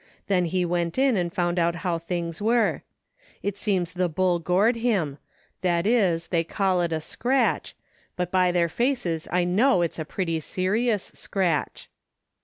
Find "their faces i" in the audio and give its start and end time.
8.51-9.43